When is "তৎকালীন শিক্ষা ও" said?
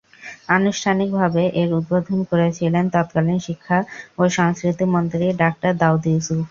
2.95-4.31